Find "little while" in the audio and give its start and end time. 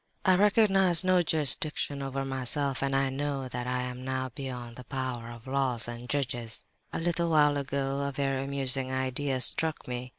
6.99-7.55